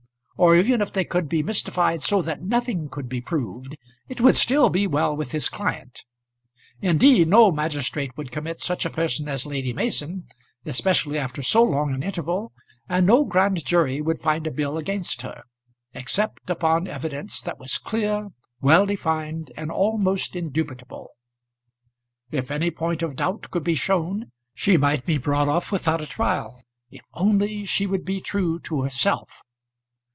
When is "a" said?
8.83-8.89, 14.47-14.51, 26.01-26.07